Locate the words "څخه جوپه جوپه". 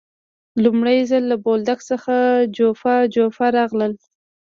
1.89-3.45